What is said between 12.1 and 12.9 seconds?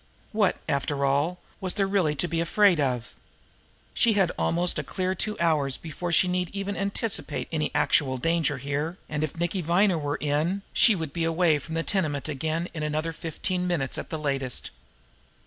again in